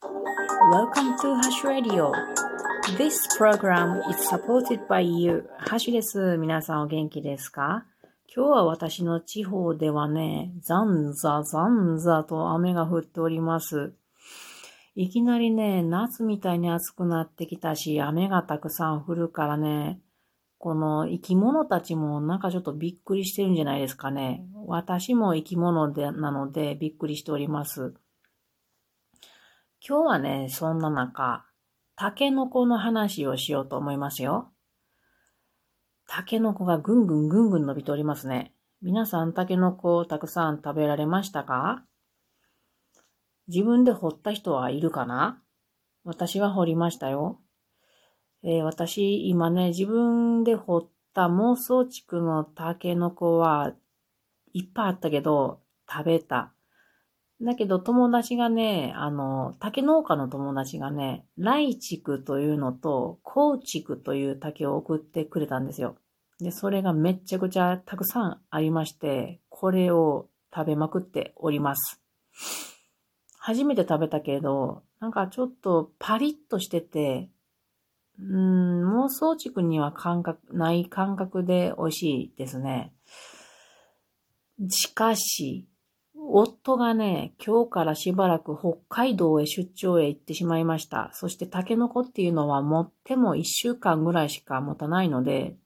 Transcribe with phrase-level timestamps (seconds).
[0.00, 2.12] Welcome to Hash Radio.
[2.96, 5.48] This program is supported by you.
[5.58, 6.36] ハシです。
[6.38, 7.84] 皆さんお元気ですか？
[8.32, 13.92] 今日は私の地方ではね、ザンザザンザと雨が降っております。
[14.94, 19.98] いきなりね、夏みたいに暑くなってきたし、雨がたくさん降るからね、
[20.58, 24.44] この生き物たちもなんかちょっとびっくりしてるんじゃないですかね。
[24.66, 27.94] 私も生き物でなのでびっくりしております。
[29.86, 31.46] 今日はね、そんな中、
[31.94, 34.52] タケノコの話をしようと思いますよ。
[36.08, 38.52] タケノコがぐんぐんぐんぐん伸びておりますね。
[38.82, 41.84] 皆さんタケノコをたくさん食べられましたか？
[43.46, 45.42] 自分で掘った人はいるかな？
[46.04, 47.40] 私は掘りましたよ。
[48.42, 53.72] えー、私、今ね、自分で掘った妄想地区のタケノコは
[54.52, 55.60] いっぱいあったけど、
[55.90, 56.52] 食べた。
[57.40, 65.96] だけど友達がね、あの、竹農家の友達がね、来竹というのと、高竹という竹を送ってくれたんですよ。
[66.40, 72.00] で、それがめちゃくちゃたくさんありまして、これを食べまくっております。
[73.38, 77.30] 初めて食べたけど、なんかちょっとパリッとしてて、
[78.18, 82.92] うーん、妄想竹には感覚、ない感覚で美味しいですね。
[84.70, 85.68] しかし、
[86.30, 91.10] 夫がね、今日からしばらく北海道へ出張へ行ってしまいました。
[91.12, 95.56] そしてタケノコっていうのは持っても一週間ぐらいしか持たないので、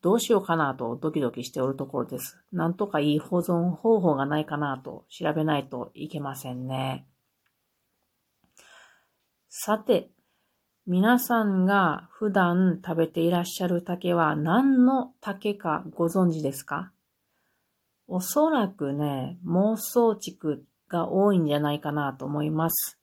[0.00, 2.38] どうしようかなとドキドキしておるところです。
[2.52, 7.06] なんとかいい保存方法がないかなと調べないといけませんね。
[9.48, 10.10] さて、
[10.86, 16.92] 皆さんが普段食べていらっしゃる竹は何の竹かご存知ですか？
[18.10, 22.98] おそらくね、妄想畜が多いんじゃないかなと思います。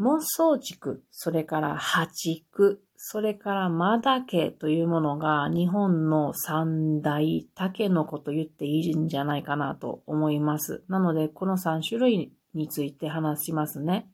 [0.00, 10.82] 妄想畜、それから破竹、それからマダケというものが日本の三大タケノコと言っていいんじゃないかなと思います。
[10.88, 14.10] なので、この三種類について話しますね。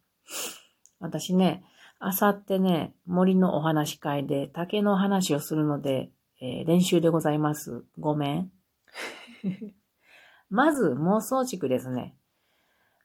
[1.00, 1.64] 私ね、
[1.98, 6.10] あさってね、森のお話会で竹の話をするので、
[6.44, 7.84] えー、練習でございます。
[8.00, 8.52] ごめん。
[10.50, 12.16] まず、妄想地区ですね。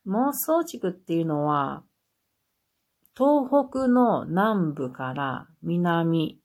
[0.08, 1.84] 妄想地区っていうのは、
[3.16, 6.42] 東北の南部から南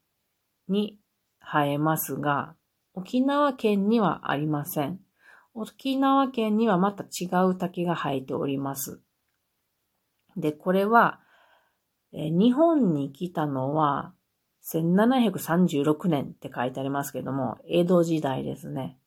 [0.69, 0.99] に
[1.41, 2.57] 生えますが、
[2.93, 5.01] 沖縄県にはありません。
[5.55, 9.01] 沖縄県にはまた違う竹が生えております。
[10.37, 11.21] で、これは、
[12.13, 14.13] え日本に来たのは
[14.65, 18.99] 1736年って書いてありますけども、江戸時代ですね。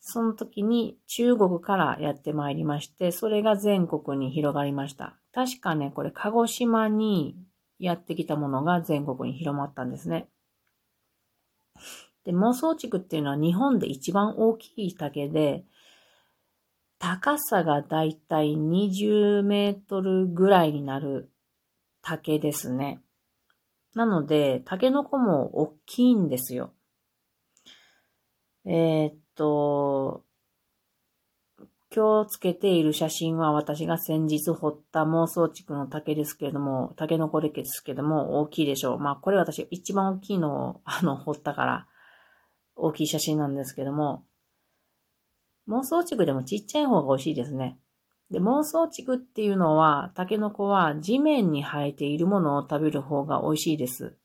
[0.00, 5.16] その時に中国からやってまいりまして、それが全国に広がりました。
[5.32, 7.36] 確かね、これ鹿児島に
[7.78, 10.28] やってきたものが全国に広まったんですね。
[12.24, 15.64] で、妄想地区っていうのは日本で一番大きい竹で、
[16.98, 21.30] 高さがだいたい20メートルぐらいになる
[22.02, 23.00] 竹ですね。
[23.96, 26.74] なので、タケノコも大きいんですよ。
[28.66, 30.22] えー、っと、
[31.94, 38.98] 今日つけている写真は私が先日掘った妄想地区の竹ですけれども、タケノコですけれども、大きいでしょう。
[38.98, 41.86] まあ、これ私一番大きいのを、あの、掘ったから、
[42.74, 44.26] 大きい写真なんですけども、
[45.68, 47.78] 妄想地区でもちっちゃい方が美味しいですね。
[48.30, 54.16] で、妄想地区っていうのは、タケノコは地面に生えているものを食べる方が美味しいです。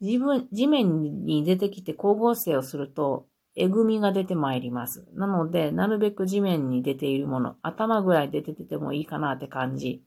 [0.00, 5.06] 自分、地面に出てきて光合成をすると、えぐみが出てまいります。
[5.14, 10.04] なので、なるべく地面に出ているもの、頭ぐらい出ててもいいかなって感じ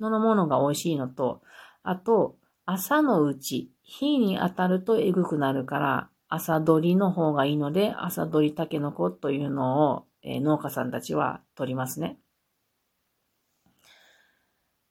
[0.00, 1.42] のものが美味しいのと、
[1.82, 2.36] あと、
[2.66, 12.18] 朝のうち、火に当たるとえぐくなるから、朝取りの方がいいので、朝取りタケノコというのを、えー、農家さんたちは取りますね。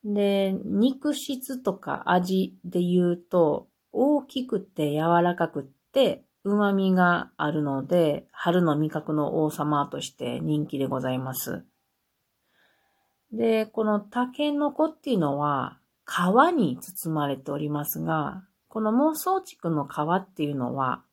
[0.03, 11.65] で、肉質とか味で言うと、大きくて柔らかくって、旨味があるので、春の味覚の王様として人気でございます。
[13.31, 21.03] で、このタケノコっていうのは、皮に包まれておりますが、この妄想地区の皮っていうのは、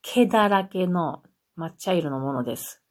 [0.00, 1.22] 毛だらけの
[1.58, 2.81] 抹茶色のものです。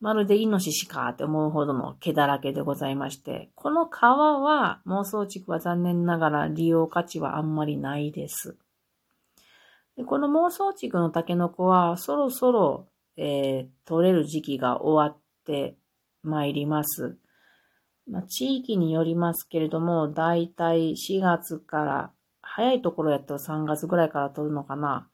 [0.00, 8.56] まるでイノシシかって思うほどの毛だらけでございまして、この皮は妄想地区は残念ながら利用価値はあんまりないです。
[9.96, 15.76] でこの妄想地区のタケノコはそろそろ、えー、取れる時期が終わって
[16.22, 17.16] まいります。
[18.08, 22.10] まあ、地域によりますけれども、だいたい4月から、
[22.40, 25.08] 早いところやったら3月ぐらいから取るのかな。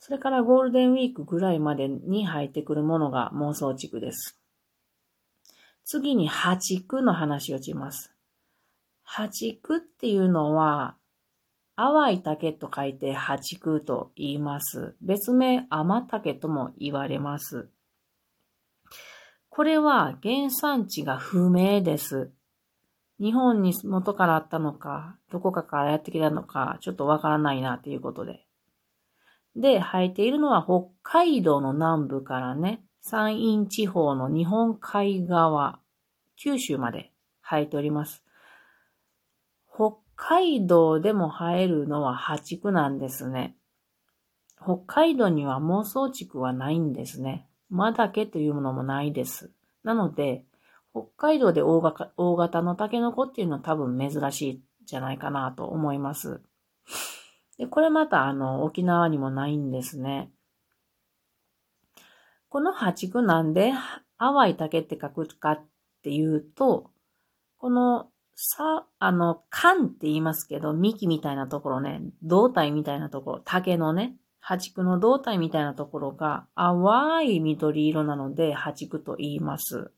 [0.00, 4.40] それからゴールデンウィークぐらいまでに入ってくるものが妄想地区です。
[5.84, 8.14] 次に八区の話をします。
[9.02, 10.96] 八区っていうのは、
[11.76, 14.96] 淡い竹と書いて八区と言います。
[15.02, 17.68] 別名甘竹とも言われます。
[19.50, 22.30] これは原産地が不明です。
[23.20, 28.46] 日本に元からあったのか、どこかからやってきたのか、ちょっとわからないなということで。
[29.56, 35.80] で、生えているのは北海道の南部からね、山陰地方の日本海側、
[36.36, 37.12] 九州まで
[37.42, 38.22] 生えております。
[39.74, 43.56] 北海道でも生えるのは破竹なんですね。
[44.62, 47.48] 北海道には妄想竹はないんですね。
[47.70, 49.50] マダケというものもないです。
[49.82, 50.44] なので、
[50.92, 56.42] 北海道で大型のタケノコっていうのは多分珍しいじゃないかなと思います。
[57.60, 60.30] で、これまたあの、沖縄にもないんですね。
[62.48, 63.72] この破竹なんで
[64.18, 65.68] 淡い竹って書くかっ
[66.02, 66.90] ていうと、
[67.58, 79.92] このさ、あの、缶って言いますけど、幹みたいなところね、胴体みたいなところ、竹のね、八竹の胴体みたいなところが淡い緑色なので、八竹と言います。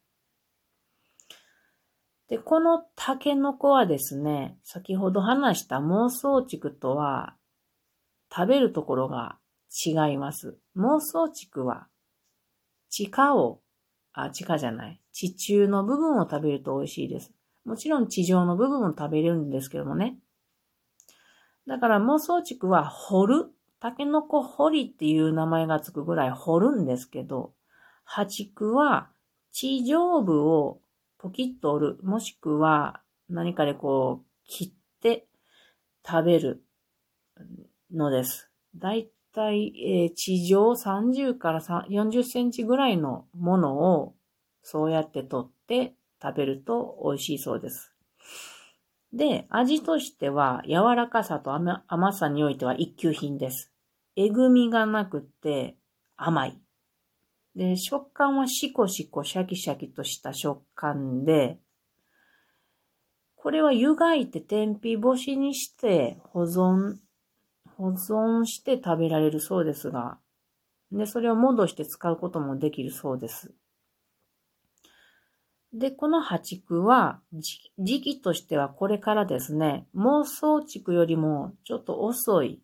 [2.28, 7.36] で、このタケノコはですね、先ほど話した妄想竹とは
[8.34, 9.36] 食べるところが
[9.84, 10.56] 違います。
[10.76, 11.86] 妄想竹は
[12.88, 13.60] 地下を、
[14.12, 15.00] あ、地下じゃない。
[15.12, 17.32] 地中の部分を食べると美味しいです。
[17.64, 20.18] もちろん地上の部分も食べれるんですけどもね。
[21.66, 23.46] だから妄想竹は掘る。
[23.80, 27.52] タケノコ掘りっていう名前がつくぐらい掘るんですけど、
[28.04, 29.10] 破竹は
[29.50, 30.80] 地上部を
[31.18, 31.98] ポキッと折る。
[32.02, 35.26] もしくは何かでこう切って
[36.06, 36.62] 食べる
[37.92, 38.50] のです。
[38.76, 44.14] だいたい、えー、地上30から40センチぐらいのものを
[44.62, 47.92] そうやって取って食べると美味しいそうです。
[49.12, 53.70] で、味としては柔らかさと甘さにおいては一級品です。
[54.16, 55.76] えぐみがなくて
[56.16, 56.58] 甘い。
[57.54, 61.58] で、食感はシコシコシャキシャキとした食感で、
[63.36, 66.96] これは湯がいて天日干しにして保存、
[67.82, 70.18] 保存して食べられるそうですが、
[70.92, 73.52] で、それを戻して使うこともできるそうです。
[75.72, 77.20] で、この破竹は、
[77.78, 82.62] 時期としてはこれからですね、妄想竹よりもちょっと遅い、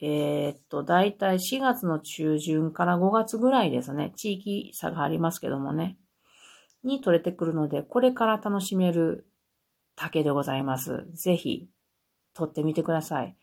[0.00, 5.96] えー、っと、だいたい4月の中旬から5月ぐらいですね、地域差がありますけどもね、
[6.84, 9.26] に取れてくるので、これから楽しめる
[9.96, 11.06] 竹でございます。
[11.14, 11.70] ぜひ、
[12.34, 13.34] 取ってみてください。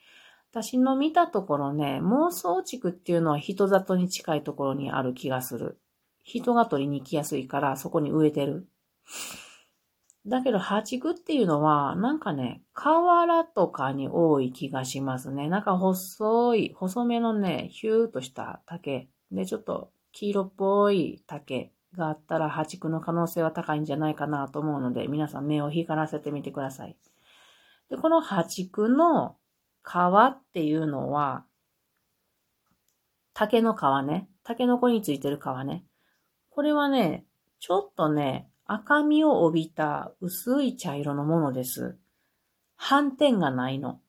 [0.56, 5.78] 私の見たところね、妄想竹っていうのは人里に近いところにある気がする。
[6.24, 8.66] 人が取りに行きやすいからそこに植えてる。
[10.26, 15.50] だけど、ハチクっていうのは、なんかね、河原とかに多い気がしますね。
[15.50, 19.10] なんか細い、細めのね、ヒューとした竹。
[19.34, 26.96] で、ちょっと黄色っぽい竹があったら、ハチクの可能性は高いんじゃないかなと思うので、皆さん目を光らせてみてください。
[27.90, 29.36] で、このハチクの
[29.86, 29.98] 皮
[30.32, 31.46] っていうのは、
[33.34, 34.28] 竹の皮ね。
[34.44, 35.86] 竹の子についてる皮ね。
[36.50, 37.26] これはね、
[37.60, 41.98] ちょっとね、赤みを帯びた薄い茶色のものです。
[42.78, 44.00] 斑点がないの。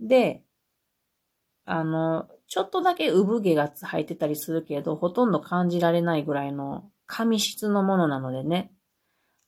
[0.00, 0.42] で、
[1.64, 8.72] あの、ちょっとだけ産毛が生えてたりするけど、ほとんど感じられないぐらいの紙質のものなのでね。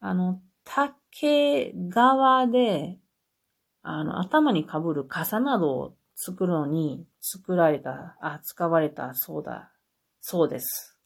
[0.00, 2.99] あの、竹側で、
[3.82, 9.72] あの、頭に被る傘などを作るのに作られた、あ、使われたそうだ、
[10.20, 10.98] そうです。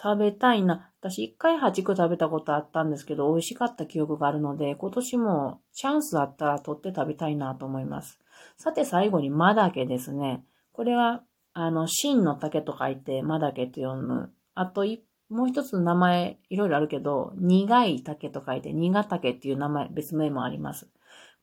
[0.00, 0.90] 食べたいな。
[1.00, 8.20] 私一回八九食べたことあったんですけど、美味しかった記憶があるので、今年もチャンスあったら取って食べたいなと思います。
[8.56, 10.44] さて最後にマダケですね。
[10.72, 14.32] これは、あの、真の竹と書いてマダケと読む。
[14.54, 20.88] あと一、もう一つの名前いろいろあるけど、苦い竹と書いて苦竹っていう名前、別名もあります。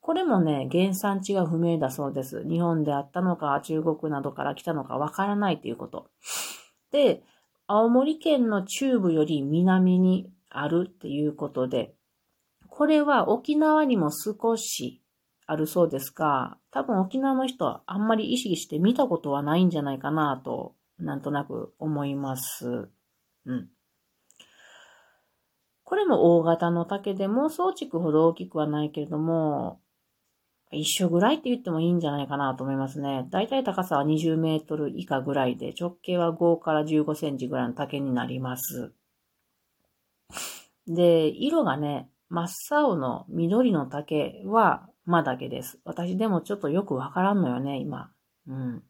[0.00, 2.46] これもね、原産地が不明だそうです。
[2.48, 6.10] 日本であったのか、中国などから来たのかわからないということ。
[6.92, 7.22] で、
[7.66, 11.94] 青森県の中部より南にあるっていうことで、
[12.68, 15.02] これは沖縄にも少し
[15.46, 22.88] あるそうですが、多分沖縄の人はあんまり意識して見たことはないんじゃないかなと、なんとなく思います。
[23.46, 23.68] うん。
[25.86, 29.80] これも大型の竹でも装築ほど大きくはないけれども、
[30.72, 33.24] 一緒ぐらいって言ってもいいんじゃないかなと思いますね。
[33.30, 38.92] だいたい高さは20メートル以下ぐらいで、直径は5から15センチぐらいの竹になります。
[40.88, 45.78] で、色がね、真っ青の緑の竹は間だけです。
[45.84, 48.10] 私でもちょっとよくわからんのよね、今。
[48.48, 48.82] うん。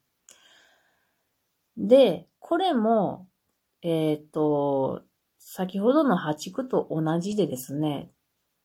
[1.76, 3.28] で、これも、
[3.82, 5.02] えっ、ー、と、
[5.48, 8.10] 先ほどの破竹と同じでですね、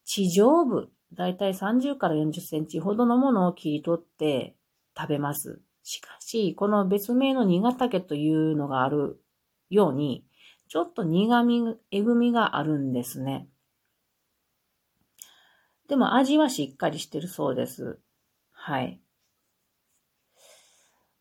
[0.03, 4.55] 地上部、だいたい30から40センチほどのものを切り取って
[4.97, 5.61] 食べます。
[5.83, 9.21] しかし、この別名の苦竹というのがある
[9.69, 10.25] ように、
[10.69, 13.47] ちょっと苦味、えぐみがあるんですね。
[15.87, 17.99] でも味はしっかりしてるそうです。
[18.49, 18.99] はい。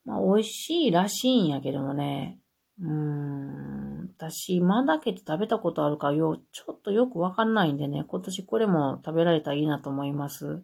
[0.07, 2.41] まあ、美味しいらしいんやけどもね。
[2.81, 3.80] うーん。
[4.21, 10.63] 私、まだけて食べたことあるかよ、ちょっとよくわかんないんでね、今年これも食べられたらいいなと思います。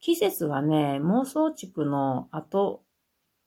[0.00, 2.82] 季節はね、妄想地区の後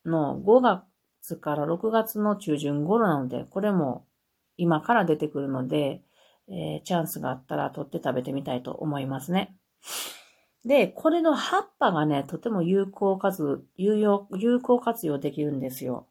[0.05, 4.05] の5月から6月の中旬頃なので、これも
[4.55, 6.01] 今から出てくるので、
[6.47, 9.53] えー、チャンスがあったら取って食べてみたいと思いますね。
[10.63, 16.07] で、これの葉っぱがね、とても有効活、有用、有効活用できるんですよ。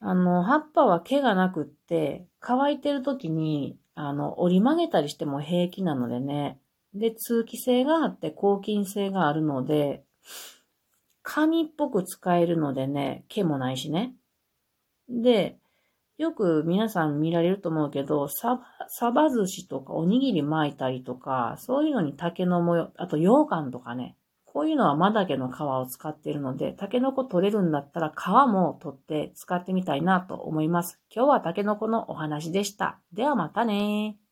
[0.00, 6.60] あの、葉っぱは毛がなくって、乾いてる時に、あの、折り曲げたりしても平気なのでね。
[6.94, 10.04] で、通気性があって抗菌性があるので、
[11.22, 14.14] 紙っぽく使えるのでね、毛もないしね。
[15.08, 15.58] で、
[16.16, 24.16] よく皆さん見られると思うけど、サバ、サバ寿司とかおにぎり巻いたりとか、そういうのに竹の模様、あと羊羹とかね、
[24.58, 30.98] こういうのはマダケの皮を使っているので、タケノコ取れるんだったら皮も取って使ってみたいなと思います。
[31.14, 32.98] 今日はタケノコのお話でした。
[33.12, 34.18] ではまたね